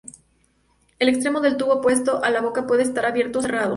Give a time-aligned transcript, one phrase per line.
[0.97, 3.69] El extremo del tubo opuesto a la boca puede estar abierto o cerrado.